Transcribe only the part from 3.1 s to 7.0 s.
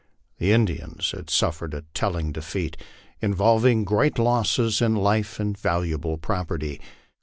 involving great losses in life and Valuable property.